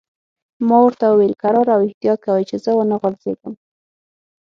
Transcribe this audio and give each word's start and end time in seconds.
ما 0.67 0.77
ورته 0.83 1.05
وویل: 1.07 1.33
کرار 1.41 1.67
او 1.75 1.79
احتیاط 1.87 2.19
کوئ، 2.25 2.43
چې 2.49 2.55
زه 2.63 2.71
و 2.75 2.81
نه 2.89 2.95
غورځېږم. 3.01 3.53